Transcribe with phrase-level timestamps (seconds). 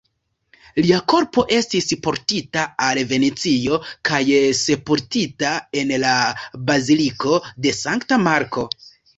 [0.83, 3.77] Lia korpo estis portita al Venecio
[4.11, 4.23] kaj
[4.63, 6.17] sepultita en la
[6.71, 8.67] Baziliko de Sankta Marko.